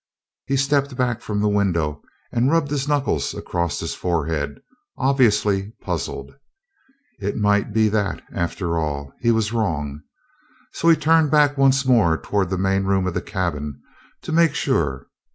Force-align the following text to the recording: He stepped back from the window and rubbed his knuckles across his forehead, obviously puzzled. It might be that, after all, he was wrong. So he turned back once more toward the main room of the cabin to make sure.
He 0.47 0.57
stepped 0.57 0.97
back 0.97 1.21
from 1.21 1.41
the 1.41 1.47
window 1.47 2.01
and 2.31 2.49
rubbed 2.49 2.71
his 2.71 2.87
knuckles 2.87 3.35
across 3.35 3.79
his 3.79 3.93
forehead, 3.93 4.59
obviously 4.97 5.73
puzzled. 5.79 6.33
It 7.19 7.37
might 7.37 7.71
be 7.71 7.87
that, 7.89 8.23
after 8.33 8.79
all, 8.79 9.13
he 9.21 9.29
was 9.29 9.53
wrong. 9.53 10.01
So 10.71 10.89
he 10.89 10.95
turned 10.95 11.29
back 11.29 11.55
once 11.55 11.85
more 11.85 12.17
toward 12.19 12.49
the 12.49 12.57
main 12.57 12.85
room 12.85 13.05
of 13.05 13.13
the 13.13 13.21
cabin 13.21 13.79
to 14.23 14.31
make 14.31 14.55
sure. 14.55 15.05